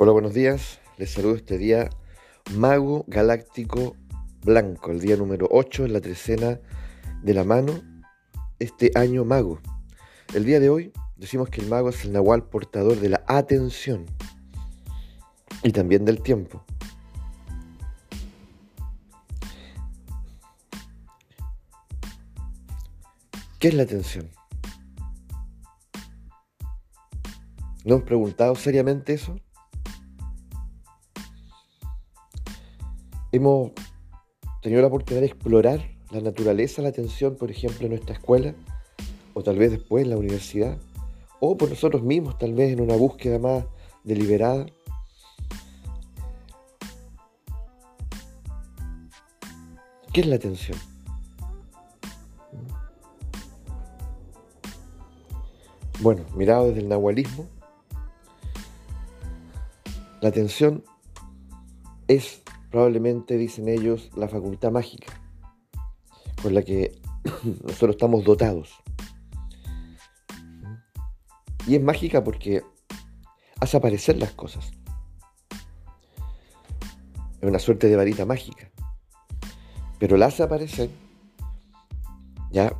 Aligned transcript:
Hola, 0.00 0.12
buenos 0.12 0.32
días. 0.32 0.78
Les 0.96 1.10
saludo 1.10 1.34
este 1.34 1.58
día 1.58 1.90
Mago 2.54 3.04
Galáctico 3.08 3.96
Blanco, 4.44 4.92
el 4.92 5.00
día 5.00 5.16
número 5.16 5.48
8 5.50 5.86
en 5.86 5.92
la 5.92 6.00
trecena 6.00 6.60
de 7.24 7.34
la 7.34 7.42
mano, 7.42 7.72
este 8.60 8.92
año 8.94 9.24
mago. 9.24 9.58
El 10.34 10.44
día 10.44 10.60
de 10.60 10.70
hoy 10.70 10.92
decimos 11.16 11.48
que 11.48 11.62
el 11.62 11.68
mago 11.68 11.88
es 11.88 12.04
el 12.04 12.12
nahual 12.12 12.44
portador 12.44 13.00
de 13.00 13.08
la 13.08 13.24
atención 13.26 14.06
y 15.64 15.72
también 15.72 16.04
del 16.04 16.22
tiempo. 16.22 16.64
¿Qué 23.58 23.66
es 23.66 23.74
la 23.74 23.82
atención? 23.82 24.30
¿No 27.84 27.96
hemos 27.96 28.06
preguntado 28.06 28.54
seriamente 28.54 29.14
eso? 29.14 29.40
Hemos 33.30 33.72
tenido 34.62 34.80
la 34.80 34.88
oportunidad 34.88 35.20
de 35.20 35.26
explorar 35.26 35.98
la 36.10 36.22
naturaleza, 36.22 36.80
la 36.80 36.88
atención, 36.88 37.36
por 37.36 37.50
ejemplo, 37.50 37.84
en 37.84 37.90
nuestra 37.90 38.14
escuela, 38.14 38.54
o 39.34 39.42
tal 39.42 39.58
vez 39.58 39.70
después 39.70 40.04
en 40.04 40.10
la 40.10 40.16
universidad, 40.16 40.78
o 41.38 41.56
por 41.58 41.68
nosotros 41.68 42.02
mismos, 42.02 42.38
tal 42.38 42.54
vez 42.54 42.72
en 42.72 42.80
una 42.80 42.96
búsqueda 42.96 43.38
más 43.38 43.64
deliberada. 44.04 44.64
¿Qué 50.10 50.22
es 50.22 50.26
la 50.26 50.36
atención? 50.36 50.78
Bueno, 56.00 56.24
mirado 56.34 56.68
desde 56.68 56.80
el 56.80 56.88
nahualismo, 56.88 57.46
la 60.22 60.30
atención 60.30 60.82
es 62.06 62.42
probablemente, 62.70 63.36
dicen 63.36 63.68
ellos, 63.68 64.10
la 64.16 64.28
facultad 64.28 64.70
mágica 64.70 65.20
con 66.42 66.54
la 66.54 66.62
que 66.62 67.00
nosotros 67.44 67.90
estamos 67.90 68.24
dotados. 68.24 68.78
Y 71.66 71.74
es 71.76 71.82
mágica 71.82 72.24
porque 72.24 72.62
hace 73.60 73.76
aparecer 73.76 74.16
las 74.16 74.32
cosas. 74.32 74.70
Es 77.40 77.48
una 77.48 77.58
suerte 77.58 77.88
de 77.88 77.96
varita 77.96 78.24
mágica. 78.24 78.70
Pero 79.98 80.16
la 80.16 80.26
hace 80.26 80.44
aparecer, 80.44 80.90
ya, 82.50 82.72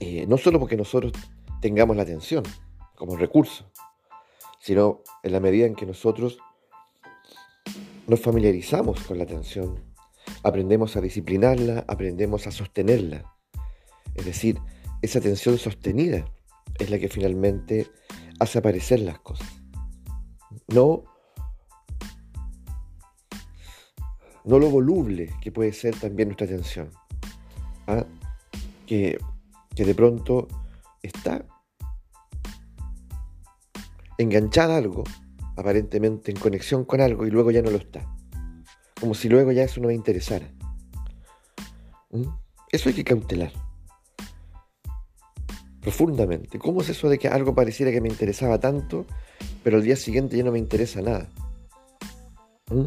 eh, 0.00 0.26
no 0.26 0.38
solo 0.38 0.58
porque 0.58 0.76
nosotros 0.76 1.12
tengamos 1.60 1.96
la 1.96 2.02
atención 2.02 2.42
como 2.96 3.16
recurso, 3.16 3.70
sino 4.58 5.02
en 5.22 5.32
la 5.32 5.40
medida 5.40 5.66
en 5.66 5.74
que 5.74 5.86
nosotros 5.86 6.38
nos 8.08 8.20
familiarizamos 8.20 9.00
con 9.02 9.18
la 9.18 9.24
atención, 9.24 9.84
aprendemos 10.42 10.96
a 10.96 11.00
disciplinarla, 11.02 11.84
aprendemos 11.86 12.46
a 12.46 12.50
sostenerla. 12.50 13.36
Es 14.14 14.24
decir, 14.24 14.58
esa 15.02 15.18
atención 15.18 15.58
sostenida 15.58 16.24
es 16.78 16.90
la 16.90 16.98
que 16.98 17.08
finalmente 17.08 17.86
hace 18.40 18.58
aparecer 18.58 19.00
las 19.00 19.18
cosas. 19.20 19.48
No, 20.68 21.04
no 24.44 24.58
lo 24.58 24.70
voluble 24.70 25.30
que 25.42 25.52
puede 25.52 25.74
ser 25.74 25.94
también 25.94 26.28
nuestra 26.28 26.46
atención. 26.46 26.90
¿ah? 27.86 28.06
Que, 28.86 29.18
que 29.76 29.84
de 29.84 29.94
pronto 29.94 30.48
está 31.02 31.44
enganchada 34.16 34.78
algo 34.78 35.04
aparentemente 35.58 36.30
en 36.30 36.38
conexión 36.38 36.84
con 36.84 37.00
algo 37.00 37.26
y 37.26 37.30
luego 37.30 37.50
ya 37.50 37.62
no 37.62 37.70
lo 37.70 37.78
está. 37.78 38.06
Como 39.00 39.14
si 39.14 39.28
luego 39.28 39.50
ya 39.50 39.64
eso 39.64 39.80
no 39.80 39.88
me 39.88 39.94
interesara. 39.94 40.48
¿Mm? 42.10 42.28
Eso 42.70 42.88
hay 42.88 42.94
que 42.94 43.04
cautelar. 43.04 43.52
Profundamente. 45.80 46.60
¿Cómo 46.60 46.80
es 46.80 46.90
eso 46.90 47.08
de 47.08 47.18
que 47.18 47.26
algo 47.26 47.54
pareciera 47.54 47.90
que 47.90 48.00
me 48.00 48.08
interesaba 48.08 48.60
tanto, 48.60 49.04
pero 49.64 49.78
al 49.78 49.82
día 49.82 49.96
siguiente 49.96 50.36
ya 50.36 50.44
no 50.44 50.52
me 50.52 50.58
interesa 50.60 51.02
nada? 51.02 51.28
¿Mm? 52.70 52.86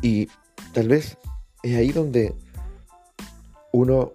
Y 0.00 0.28
tal 0.72 0.88
vez 0.88 1.18
es 1.62 1.76
ahí 1.76 1.92
donde 1.92 2.34
uno 3.72 4.12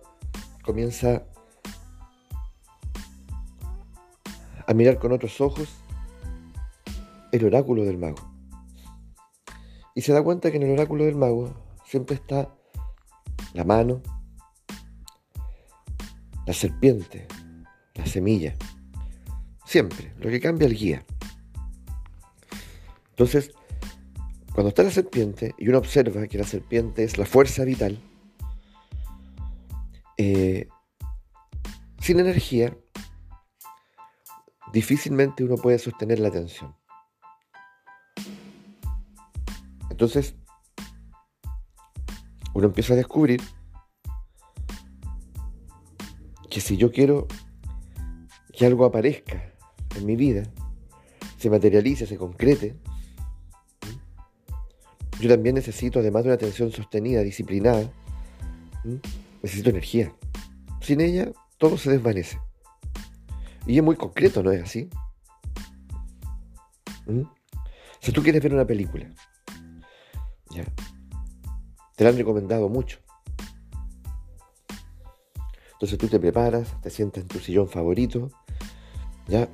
comienza 0.63 1.23
a 4.67 4.73
mirar 4.73 4.99
con 4.99 5.13
otros 5.13 5.39
ojos 5.41 5.69
el 7.31 7.45
oráculo 7.45 7.83
del 7.83 7.97
mago. 7.97 8.31
Y 9.95 10.01
se 10.01 10.13
da 10.13 10.21
cuenta 10.21 10.51
que 10.51 10.57
en 10.57 10.63
el 10.63 10.71
oráculo 10.71 11.05
del 11.05 11.15
mago 11.15 11.53
siempre 11.85 12.15
está 12.15 12.53
la 13.53 13.63
mano, 13.63 14.03
la 16.45 16.53
serpiente, 16.53 17.27
la 17.95 18.05
semilla. 18.05 18.55
Siempre, 19.65 20.13
lo 20.19 20.29
que 20.29 20.39
cambia 20.39 20.67
el 20.67 20.75
guía. 20.75 21.05
Entonces, 23.09 23.51
cuando 24.53 24.69
está 24.69 24.83
la 24.83 24.91
serpiente 24.91 25.55
y 25.57 25.69
uno 25.69 25.79
observa 25.79 26.27
que 26.27 26.37
la 26.37 26.43
serpiente 26.43 27.03
es 27.03 27.17
la 27.17 27.25
fuerza 27.25 27.63
vital, 27.63 27.99
eh, 30.17 30.67
sin 31.99 32.19
energía 32.19 32.77
difícilmente 34.77 35.43
uno 35.43 35.55
puede 35.55 35.79
sostener 35.79 36.19
la 36.19 36.27
atención. 36.27 36.75
Entonces, 39.89 40.35
uno 42.53 42.67
empieza 42.67 42.93
a 42.93 42.97
descubrir 42.97 43.41
que 46.47 46.61
si 46.61 46.77
yo 46.77 46.91
quiero 46.91 47.27
que 48.53 48.67
algo 48.67 48.85
aparezca 48.85 49.51
en 49.95 50.05
mi 50.05 50.15
vida, 50.15 50.43
se 51.39 51.49
materialice, 51.49 52.05
se 52.05 52.15
concrete, 52.15 52.75
yo 55.19 55.27
también 55.27 55.55
necesito, 55.55 56.01
además 56.01 56.21
de 56.23 56.29
una 56.29 56.35
atención 56.35 56.71
sostenida, 56.71 57.23
disciplinada, 57.23 57.91
necesito 59.41 59.71
energía. 59.71 60.13
Sin 60.81 61.01
ella, 61.01 61.31
todo 61.57 61.79
se 61.79 61.89
desvanece. 61.89 62.37
Y 63.67 63.77
es 63.77 63.83
muy 63.83 63.97
concreto, 63.97 64.41
¿no 64.41 64.51
es 64.51 64.63
así? 64.63 64.89
¿Mm? 67.05 67.23
Si 67.99 68.13
tú 68.13 68.23
quieres 68.23 68.41
ver 68.41 68.53
una 68.53 68.65
película, 68.65 69.13
ya, 70.51 70.63
te 71.97 72.03
la 72.05 72.11
han 72.11 72.17
recomendado 72.17 72.69
mucho. 72.69 72.99
Entonces 75.73 75.97
tú 75.97 76.07
te 76.07 76.17
preparas, 76.17 76.79
te 76.81 76.89
sientas 76.89 77.23
en 77.23 77.27
tu 77.27 77.39
sillón 77.39 77.67
favorito, 77.67 78.31
ya, 79.27 79.49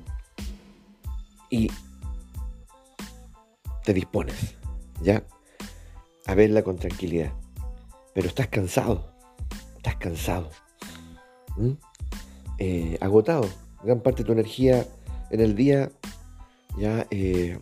y 1.50 1.68
te 3.82 3.92
dispones, 3.92 4.54
ya, 5.02 5.26
a 6.26 6.34
verla 6.36 6.62
con 6.62 6.76
tranquilidad. 6.76 7.32
Pero 8.14 8.28
estás 8.28 8.46
cansado, 8.46 9.12
estás 9.76 9.96
cansado, 9.96 10.50
eh, 12.58 12.96
agotado 13.00 13.63
gran 13.84 14.00
parte 14.00 14.22
de 14.22 14.26
tu 14.26 14.32
energía 14.32 14.86
en 15.30 15.40
el 15.40 15.54
día 15.54 15.90
ya 16.78 17.06
eh, 17.10 17.58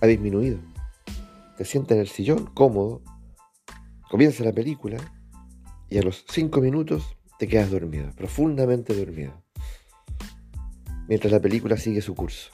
ha 0.00 0.06
disminuido. 0.06 0.58
Te 1.56 1.64
sientas 1.64 1.96
en 1.96 2.00
el 2.00 2.08
sillón, 2.08 2.46
cómodo, 2.54 3.02
comienza 4.10 4.44
la 4.44 4.52
película 4.52 4.98
y 5.88 5.98
a 5.98 6.02
los 6.02 6.24
cinco 6.28 6.60
minutos 6.60 7.16
te 7.38 7.48
quedas 7.48 7.70
dormido, 7.70 8.10
profundamente 8.12 8.94
dormido. 8.94 9.32
Mientras 11.08 11.32
la 11.32 11.40
película 11.40 11.76
sigue 11.76 12.00
su 12.00 12.14
curso. 12.14 12.50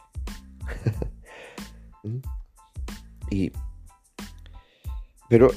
¿Mm? 2.05 2.19
y, 3.31 3.53
pero, 5.29 5.51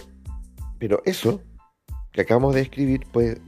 pero 0.80 1.02
eso 1.06 1.42
que 2.12 2.22
acabamos 2.22 2.54
de 2.56 2.62
escribir 2.62 3.06
puede, 3.12 3.42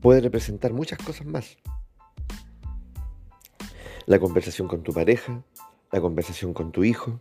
puede 0.00 0.20
representar 0.20 0.72
muchas 0.72 0.98
cosas 0.98 1.26
más. 1.26 1.56
La 4.06 4.18
conversación 4.18 4.66
con 4.66 4.82
tu 4.82 4.92
pareja, 4.92 5.42
la 5.92 6.00
conversación 6.00 6.52
con 6.52 6.72
tu 6.72 6.84
hijo, 6.84 7.20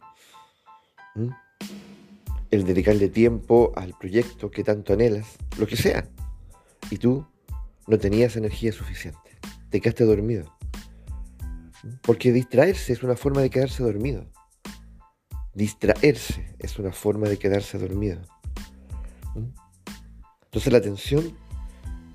el 2.52 2.64
dedicarle 2.64 3.10
tiempo 3.10 3.74
al 3.76 3.94
proyecto 4.00 4.50
que 4.50 4.64
tanto 4.64 4.94
anhelas, 4.94 5.38
lo 5.58 5.68
que 5.68 5.76
sea. 5.76 6.08
Y 6.90 6.98
tú 6.98 7.26
no 7.88 7.98
tenías 7.98 8.36
energía 8.36 8.72
suficiente, 8.72 9.38
te 9.70 9.81
quedaste 9.81 10.06
dormido. 10.06 10.56
Porque 12.02 12.31
distraerse 12.31 12.94
es 12.94 13.04
una 13.04 13.16
forma 13.16 13.42
de 13.42 13.50
quedarse 13.50 13.84
dormido. 13.84 14.26
Distraerse 15.54 16.56
es 16.60 16.80
una 16.80 16.92
forma 16.92 17.28
de 17.28 17.38
quedarse 17.38 17.78
dormido. 17.78 18.22
Entonces 20.46 20.72
la 20.72 20.80
atención 20.80 21.38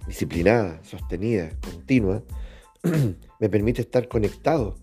disciplinada, 0.06 0.82
sostenida, 0.84 1.50
continua, 1.60 2.22
me 3.40 3.48
permite 3.48 3.82
estar 3.82 4.08
conectado 4.08 4.76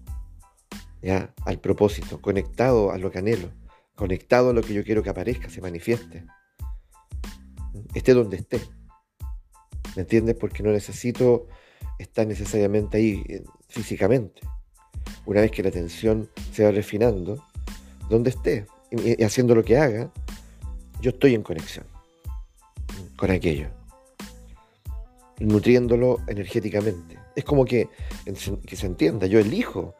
ya 1.01 1.33
al 1.45 1.59
propósito, 1.59 2.21
conectado 2.21 2.91
a 2.91 2.97
lo 2.97 3.11
que 3.11 3.19
anhelo, 3.19 3.51
conectado 3.95 4.49
a 4.49 4.53
lo 4.53 4.61
que 4.61 4.73
yo 4.73 4.83
quiero 4.83 5.03
que 5.03 5.09
aparezca, 5.09 5.49
se 5.49 5.61
manifieste, 5.61 6.25
esté 7.93 8.13
donde 8.13 8.37
esté. 8.37 8.61
¿Me 9.95 10.03
entiendes? 10.03 10.35
Porque 10.39 10.63
no 10.63 10.71
necesito 10.71 11.47
estar 11.99 12.25
necesariamente 12.25 12.97
ahí 12.97 13.23
eh, 13.27 13.43
físicamente. 13.67 14.41
Una 15.25 15.41
vez 15.41 15.51
que 15.51 15.63
la 15.63 15.69
atención 15.69 16.29
se 16.51 16.63
va 16.63 16.71
refinando, 16.71 17.43
donde 18.09 18.29
esté 18.29 18.67
y 18.91 19.23
haciendo 19.23 19.55
lo 19.55 19.63
que 19.63 19.77
haga, 19.77 20.11
yo 21.01 21.11
estoy 21.11 21.33
en 21.33 21.43
conexión 21.43 21.85
con 23.17 23.31
aquello, 23.31 23.69
nutriéndolo 25.47 26.19
energéticamente. 26.27 27.17
Es 27.35 27.43
como 27.43 27.65
que, 27.65 27.89
que 28.65 28.75
se 28.75 28.85
entienda, 28.85 29.27
yo 29.27 29.39
elijo 29.39 29.95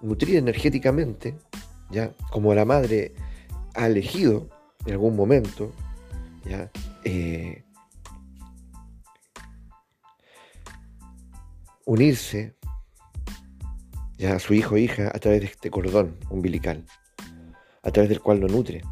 nutrir 0.00 0.36
energéticamente, 0.36 1.36
ya 1.90 2.12
como 2.30 2.54
la 2.54 2.64
madre 2.64 3.14
ha 3.74 3.86
elegido 3.86 4.48
en 4.84 4.92
algún 4.92 5.16
momento, 5.16 5.72
ya 6.44 6.70
eh, 7.04 7.64
unirse 11.84 12.56
ya 14.18 14.36
a 14.36 14.38
su 14.38 14.54
hijo 14.54 14.76
o 14.76 14.78
hija 14.78 15.10
a 15.12 15.18
través 15.18 15.40
de 15.40 15.46
este 15.46 15.70
cordón 15.70 16.16
umbilical, 16.30 16.86
a 17.82 17.90
través 17.90 18.08
del 18.08 18.20
cual 18.20 18.38
lo 18.38 18.48
nutre. 18.48 18.82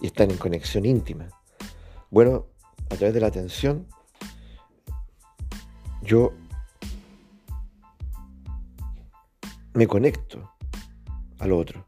Y 0.00 0.06
están 0.06 0.30
en 0.30 0.36
conexión 0.36 0.84
íntima. 0.84 1.28
Bueno, 2.10 2.46
a 2.88 2.96
través 2.96 3.14
de 3.14 3.20
la 3.20 3.28
atención, 3.28 3.88
yo 6.02 6.32
me 9.74 9.86
conecto 9.86 10.50
al 11.38 11.52
otro. 11.52 11.86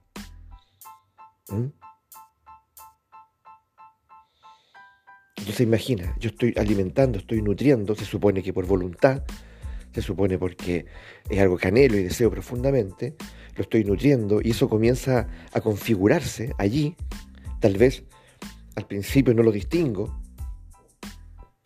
Entonces 5.36 5.60
imagina, 5.60 6.14
yo 6.18 6.30
estoy 6.30 6.54
alimentando, 6.56 7.18
estoy 7.18 7.42
nutriendo, 7.42 7.94
se 7.94 8.04
supone 8.04 8.42
que 8.42 8.52
por 8.52 8.66
voluntad, 8.66 9.22
se 9.92 10.00
supone 10.00 10.38
porque 10.38 10.86
es 11.28 11.38
algo 11.38 11.58
que 11.58 11.68
anhelo 11.68 11.98
y 11.98 12.02
deseo 12.02 12.30
profundamente, 12.30 13.14
lo 13.54 13.62
estoy 13.62 13.84
nutriendo 13.84 14.40
y 14.42 14.50
eso 14.50 14.68
comienza 14.68 15.28
a 15.52 15.60
configurarse 15.60 16.52
allí, 16.58 16.96
tal 17.60 17.76
vez 17.76 18.04
al 18.74 18.86
principio 18.86 19.34
no 19.34 19.42
lo 19.42 19.52
distingo, 19.52 20.18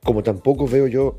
como 0.03 0.23
tampoco 0.23 0.67
veo 0.67 0.87
yo 0.87 1.17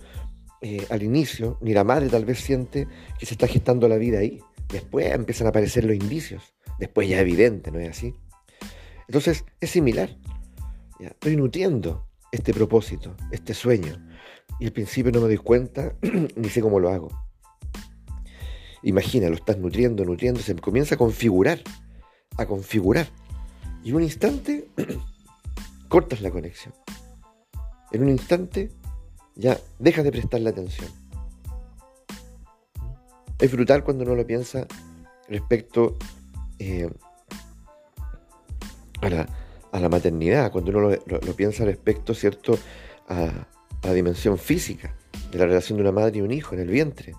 eh, 0.62 0.86
al 0.90 1.04
inicio, 1.04 1.58
ni 1.62 1.74
la 1.74 1.84
madre 1.84 2.10
tal 2.10 2.26
vez 2.26 2.40
siente 2.40 2.88
que 3.18 3.26
se 3.26 3.34
está 3.34 3.48
gestando 3.48 3.88
la 3.88 3.98
vida 3.98 4.20
ahí. 4.20 4.42
Después 4.68 5.14
empiezan 5.14 5.48
a 5.48 5.50
aparecer 5.52 5.84
los 5.86 5.96
indicios, 5.96 6.54
después 6.78 7.08
ya 7.08 7.16
es 7.16 7.22
evidente, 7.22 7.72
¿no 7.72 7.80
es 7.80 7.90
así? 7.90 8.14
Entonces 9.08 9.46
es 9.60 9.70
similar. 9.70 10.16
Estoy 11.00 11.38
nutriendo 11.38 12.08
este 12.32 12.54
propósito, 12.54 13.16
este 13.32 13.54
sueño. 13.54 14.06
Y 14.60 14.66
al 14.66 14.72
principio 14.72 15.12
no 15.12 15.22
me 15.22 15.28
doy 15.28 15.38
cuenta 15.38 15.96
ni 16.36 16.50
sé 16.50 16.62
cómo 16.62 16.80
lo 16.80 16.90
hago. 16.90 17.10
Imagina, 18.84 19.30
lo 19.30 19.36
estás 19.36 19.58
nutriendo, 19.58 20.06
nutriendo, 20.06 20.42
se 20.42 20.56
comienza 20.56 20.96
a 20.96 20.98
configurar, 20.98 21.62
a 22.38 22.46
configurar. 22.46 23.08
Y 23.84 23.90
en 23.90 23.96
un 23.96 24.04
instante 24.04 24.68
cortas 25.90 26.22
la 26.22 26.32
conexión. 26.32 26.74
En 27.92 28.04
un 28.04 28.10
instante 28.10 28.72
ya 29.40 29.58
dejas 29.80 30.04
de 30.04 30.12
prestarle 30.12 30.50
atención. 30.50 30.90
Es 33.40 33.52
brutal 33.52 33.84
cuando 33.84 34.04
uno 34.04 34.16
lo 34.16 34.28
piensa 34.28 34.68
respecto 35.28 35.98
eh, 36.60 36.90
a 39.02 39.10
la 39.10 39.28
a 39.72 39.80
la 39.80 39.90
maternidad, 39.90 40.52
cuando 40.52 40.72
uno 40.72 40.90
lo, 41.06 41.36
piensa 41.36 41.66
respecto, 41.66 42.14
¿cierto?, 42.14 42.58
a, 43.08 43.48
la 43.82 43.94
dimensión 43.94 44.38
física 44.38 44.94
de 45.32 45.38
la 45.38 45.46
relación 45.46 45.78
de 45.78 45.84
una 45.84 45.94
madre 45.94 46.18
y 46.18 46.22
un 46.22 46.32
hijo 46.32 46.54
en 46.54 46.62
el 46.62 46.68
vientre. 46.68 47.14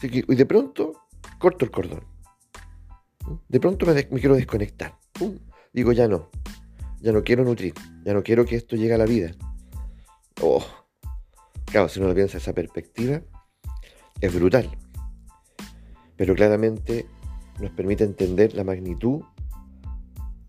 y 0.00 0.34
de 0.34 0.46
pronto 0.46 0.92
corto 1.40 1.64
el 1.64 1.72
cordón. 1.72 2.04
De 3.48 3.58
pronto 3.58 3.84
me, 3.84 4.06
quiero 4.06 4.36
desconectar. 4.36 4.96
Digo, 5.72 5.92
ya 5.92 6.06
no. 6.06 6.30
Ya 7.00 7.12
no 7.12 7.24
quiero 7.24 7.44
nutrir. 7.44 7.74
Ya 8.04 8.14
no 8.14 8.22
quiero 8.22 8.44
que 8.44 8.54
esto 8.54 8.76
llegue 8.76 8.94
a 8.94 8.98
la 8.98 9.06
vida. 9.06 9.32
Oh. 10.40 10.64
Claro, 11.70 11.88
si 11.88 11.98
uno 11.98 12.08
lo 12.08 12.14
piensa 12.14 12.38
esa 12.38 12.54
perspectiva, 12.54 13.20
es 14.20 14.34
brutal. 14.34 14.70
Pero 16.16 16.34
claramente 16.34 17.06
nos 17.60 17.70
permite 17.72 18.04
entender 18.04 18.54
la 18.54 18.64
magnitud 18.64 19.22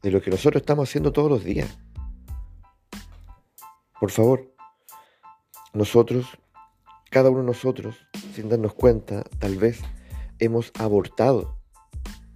de 0.01 0.11
lo 0.11 0.21
que 0.21 0.31
nosotros 0.31 0.61
estamos 0.61 0.89
haciendo 0.89 1.11
todos 1.11 1.29
los 1.29 1.43
días. 1.43 1.77
Por 3.99 4.11
favor, 4.11 4.55
nosotros, 5.73 6.25
cada 7.11 7.29
uno 7.29 7.41
de 7.41 7.47
nosotros, 7.47 7.97
sin 8.33 8.47
darnos 8.47 8.73
cuenta, 8.73 9.23
tal 9.39 9.57
vez 9.57 9.81
hemos 10.39 10.71
abortado, 10.79 11.59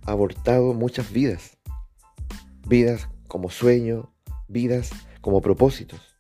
abortado 0.06 0.74
muchas 0.74 1.12
vidas. 1.12 1.58
Vidas 2.68 3.08
como 3.30 3.50
sueño, 3.50 4.14
vidas 4.50 4.92
como 5.22 5.42
propósitos. 5.42 6.18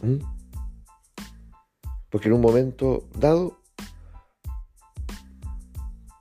¿Mm? 0.00 0.37
Porque 2.10 2.28
en 2.28 2.34
un 2.34 2.40
momento 2.40 3.08
dado 3.14 3.58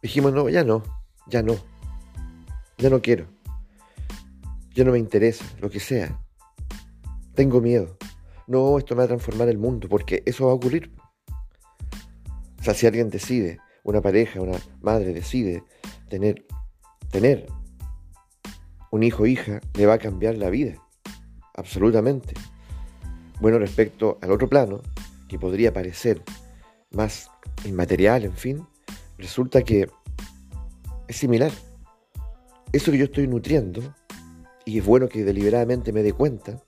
dijimos, 0.02 0.34
no, 0.34 0.50
ya 0.50 0.64
no, 0.64 0.84
ya 1.28 1.42
no, 1.42 1.56
ya 2.78 2.90
no 2.90 3.02
quiero. 3.02 3.28
Ya 4.74 4.84
no 4.84 4.92
me 4.92 5.00
interesa, 5.00 5.44
lo 5.60 5.70
que 5.70 5.80
sea. 5.80 6.22
Tengo 7.34 7.62
miedo. 7.62 7.98
No, 8.48 8.78
esto 8.78 8.96
me 8.96 9.00
va 9.00 9.06
a 9.06 9.08
transformar 9.08 9.50
el 9.50 9.58
mundo, 9.58 9.90
porque 9.90 10.24
eso 10.26 10.46
va 10.46 10.52
a 10.52 10.56
ocurrir. 10.56 10.94
O 12.60 12.64
sea, 12.64 12.74
si 12.74 12.86
alguien 12.86 13.10
decide, 13.10 13.60
una 13.84 14.02
pareja, 14.02 14.42
una 14.42 14.58
madre 14.82 15.14
decide 15.14 15.64
tener, 16.10 16.46
tener 17.10 17.48
un 18.92 19.04
hijo 19.04 19.24
o 19.24 19.26
hija, 19.26 19.62
le 19.74 19.86
va 19.86 19.96
a 19.96 19.98
cambiar 19.98 20.38
la 20.38 20.50
vida. 20.50 20.76
Absolutamente. 21.56 22.34
Bueno, 23.40 23.60
respecto 23.60 24.18
al 24.22 24.32
otro 24.32 24.48
plano, 24.48 24.82
que 25.28 25.40
podría 25.40 25.74
parecer 25.74 26.22
más 26.92 27.30
inmaterial, 27.66 28.26
en 28.26 28.34
fin, 28.34 28.68
resulta 29.18 29.62
que 29.62 29.90
es 31.08 31.16
similar. 31.16 31.52
Eso 32.72 32.92
que 32.92 32.98
yo 32.98 33.06
estoy 33.06 33.28
nutriendo 33.28 33.82
y 34.66 34.80
es 34.80 34.86
bueno 34.86 35.08
que 35.08 35.24
deliberadamente 35.24 35.94
me 35.94 36.04
dé 36.04 36.14
cuenta 36.14 36.62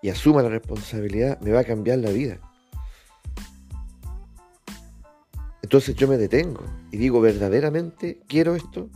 y 0.00 0.08
asuma 0.08 0.42
la 0.42 0.48
responsabilidad, 0.48 1.40
me 1.40 1.52
va 1.52 1.60
a 1.60 1.64
cambiar 1.64 1.98
la 1.98 2.10
vida. 2.10 2.40
Entonces 5.62 5.94
yo 5.94 6.06
me 6.06 6.18
detengo 6.18 6.62
y 6.90 6.98
digo, 6.98 7.20
verdaderamente 7.20 8.20
quiero 8.26 8.54
esto. 8.54 8.90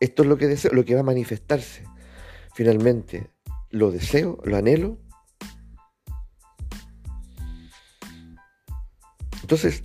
Esto 0.00 0.22
es 0.22 0.28
lo 0.28 0.36
que 0.36 0.48
deseo, 0.48 0.72
lo 0.72 0.84
que 0.84 0.94
va 0.94 1.00
a 1.00 1.04
manifestarse. 1.04 1.84
Finalmente, 2.54 3.30
lo 3.70 3.92
deseo, 3.92 4.38
lo 4.44 4.56
anhelo. 4.56 4.98
Entonces, 9.52 9.84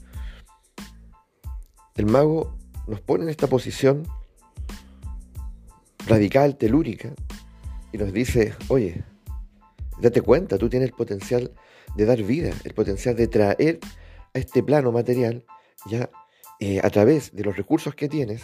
el 1.98 2.06
mago 2.06 2.58
nos 2.88 3.02
pone 3.02 3.26
en 3.26 3.30
esta 3.30 3.48
posición 3.48 4.08
radical, 6.08 6.56
telúrica, 6.56 7.14
y 7.92 7.98
nos 7.98 8.14
dice, 8.14 8.56
oye, 8.70 9.04
date 10.00 10.22
cuenta, 10.22 10.58
tú 10.58 10.70
tienes 10.70 10.88
el 10.88 10.96
potencial 10.96 11.52
de 11.98 12.06
dar 12.06 12.24
vida, 12.24 12.54
el 12.64 12.74
potencial 12.74 13.18
de 13.18 13.28
traer 13.28 13.82
a 14.34 14.40
este 14.40 14.64
plano 14.64 14.94
material 14.94 15.44
ya 15.88 16.10
eh, 16.62 16.80
a 16.82 16.90
través 16.90 17.36
de 17.36 17.44
los 17.44 17.58
recursos 17.58 17.94
que 17.94 18.08
tienes, 18.08 18.44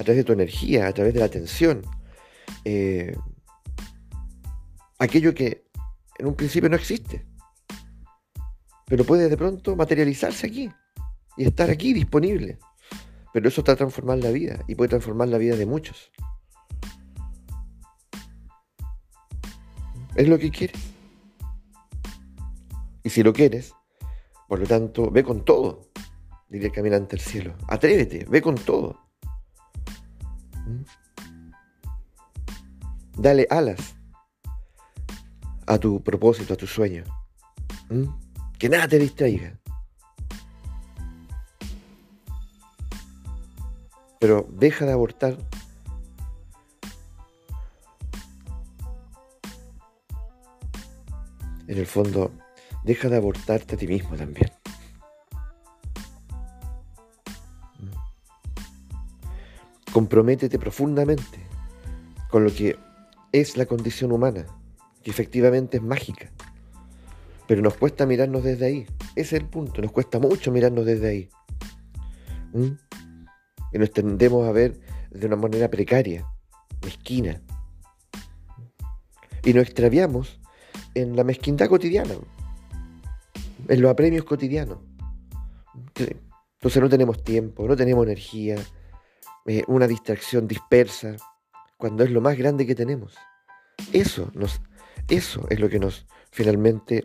a 0.00 0.02
través 0.02 0.16
de 0.16 0.24
tu 0.24 0.32
energía, 0.32 0.88
a 0.88 0.92
través 0.92 1.14
de 1.14 1.20
la 1.20 1.26
atención, 1.26 1.82
eh, 2.64 3.16
aquello 4.98 5.32
que 5.32 5.64
en 6.18 6.26
un 6.26 6.34
principio 6.34 6.68
no 6.68 6.74
existe, 6.74 7.29
pero 8.90 9.04
puede 9.04 9.30
de 9.30 9.36
pronto 9.38 9.74
materializarse 9.74 10.48
aquí 10.48 10.70
y 11.38 11.44
estar 11.44 11.70
aquí 11.70 11.94
disponible. 11.94 12.58
Pero 13.32 13.48
eso 13.48 13.62
está 13.62 13.76
transformando 13.76 14.26
la 14.26 14.32
vida 14.32 14.64
y 14.66 14.74
puede 14.74 14.88
transformar 14.90 15.28
la 15.28 15.38
vida 15.38 15.56
de 15.56 15.64
muchos. 15.64 16.10
es 20.20 20.28
lo 20.28 20.38
que 20.38 20.50
quieres. 20.50 20.80
Y 23.02 23.10
si 23.10 23.22
lo 23.22 23.32
quieres, 23.32 23.72
por 24.48 24.58
lo 24.58 24.66
tanto, 24.66 25.10
ve 25.10 25.24
con 25.24 25.44
todo, 25.44 25.88
diría 26.48 26.68
el 26.68 26.74
caminante 26.74 27.16
del 27.16 27.24
cielo. 27.24 27.54
Atrévete, 27.68 28.26
ve 28.28 28.42
con 28.42 28.56
todo. 28.56 29.00
Dale 33.16 33.46
alas 33.48 33.96
a 35.66 35.78
tu 35.78 36.02
propósito, 36.02 36.52
a 36.54 36.56
tu 36.56 36.66
sueño. 36.66 37.04
Que 38.60 38.68
nada 38.68 38.86
te 38.86 38.98
distraiga. 38.98 39.58
Pero 44.18 44.46
deja 44.50 44.84
de 44.84 44.92
abortar. 44.92 45.38
En 51.68 51.78
el 51.78 51.86
fondo, 51.86 52.30
deja 52.84 53.08
de 53.08 53.16
abortarte 53.16 53.76
a 53.76 53.78
ti 53.78 53.86
mismo 53.86 54.14
también. 54.14 54.50
Comprométete 59.90 60.58
profundamente 60.58 61.38
con 62.28 62.44
lo 62.44 62.52
que 62.52 62.78
es 63.32 63.56
la 63.56 63.64
condición 63.64 64.12
humana, 64.12 64.44
que 65.02 65.10
efectivamente 65.10 65.78
es 65.78 65.82
mágica. 65.82 66.30
Pero 67.50 67.62
nos 67.62 67.76
cuesta 67.76 68.06
mirarnos 68.06 68.44
desde 68.44 68.64
ahí. 68.64 68.86
Ese 69.16 69.34
es 69.34 69.42
el 69.42 69.48
punto, 69.48 69.82
nos 69.82 69.90
cuesta 69.90 70.20
mucho 70.20 70.52
mirarnos 70.52 70.86
desde 70.86 71.08
ahí. 71.08 71.28
¿Mm? 72.52 72.76
Y 73.72 73.78
nos 73.78 73.90
tendemos 73.90 74.46
a 74.46 74.52
ver 74.52 74.78
de 75.10 75.26
una 75.26 75.34
manera 75.34 75.68
precaria, 75.68 76.24
mezquina. 76.80 77.42
Y 79.42 79.52
nos 79.52 79.64
extraviamos 79.64 80.40
en 80.94 81.16
la 81.16 81.24
mezquindad 81.24 81.68
cotidiana, 81.68 82.14
en 83.66 83.82
los 83.82 83.90
apremios 83.90 84.24
cotidianos. 84.24 84.78
Entonces 85.96 86.80
no 86.80 86.88
tenemos 86.88 87.24
tiempo, 87.24 87.66
no 87.66 87.74
tenemos 87.74 88.06
energía, 88.06 88.58
eh, 89.46 89.64
una 89.66 89.88
distracción 89.88 90.46
dispersa, 90.46 91.16
cuando 91.76 92.04
es 92.04 92.12
lo 92.12 92.20
más 92.20 92.38
grande 92.38 92.64
que 92.64 92.76
tenemos. 92.76 93.16
Eso, 93.92 94.30
nos, 94.34 94.60
eso 95.08 95.48
es 95.50 95.58
lo 95.58 95.68
que 95.68 95.80
nos 95.80 96.06
finalmente 96.30 97.02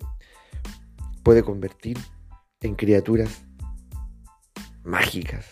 puede 1.25 1.41
convertir 1.41 1.97
en 2.61 2.75
criaturas 2.75 3.43
mágicas, 4.83 5.47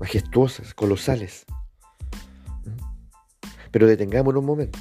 majestuosas, 0.00 0.74
colosales. 0.74 1.46
Pero 3.70 3.86
detengámonos 3.86 4.40
un 4.40 4.46
momento. 4.46 4.80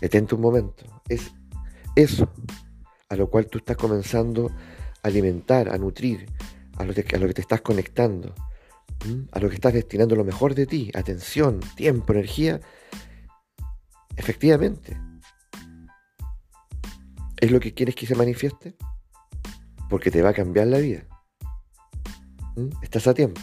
Detente 0.00 0.34
un 0.34 0.40
momento. 0.40 0.84
Es 1.08 1.32
eso 1.94 2.28
a 3.08 3.14
lo 3.14 3.30
cual 3.30 3.46
tú 3.46 3.58
estás 3.58 3.76
comenzando 3.76 4.48
a 4.48 5.06
alimentar, 5.06 5.68
a 5.68 5.78
nutrir, 5.78 6.26
a 6.76 6.84
lo, 6.84 6.92
a 6.92 7.18
lo 7.18 7.26
que 7.28 7.34
te 7.34 7.42
estás 7.42 7.60
conectando, 7.60 8.34
a 9.30 9.38
lo 9.38 9.48
que 9.48 9.54
estás 9.54 9.72
destinando 9.72 10.16
lo 10.16 10.24
mejor 10.24 10.56
de 10.56 10.66
ti, 10.66 10.90
atención, 10.94 11.60
tiempo, 11.76 12.12
energía. 12.12 12.60
Efectivamente, 14.16 14.98
¿Es 17.44 17.50
lo 17.50 17.60
que 17.60 17.74
quieres 17.74 17.94
que 17.94 18.06
se 18.06 18.14
manifieste? 18.14 18.74
Porque 19.90 20.10
te 20.10 20.22
va 20.22 20.30
a 20.30 20.32
cambiar 20.32 20.66
la 20.66 20.78
vida. 20.78 21.06
¿Mm? 22.56 22.70
Estás 22.80 23.06
a 23.06 23.12
tiempo. 23.12 23.38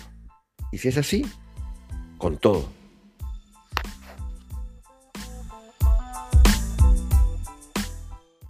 Y 0.71 0.79
si 0.79 0.87
es 0.87 0.97
así, 0.97 1.23
con 2.17 2.39
todo. 2.39 2.67